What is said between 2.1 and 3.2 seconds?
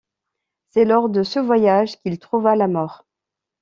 trouva la mort.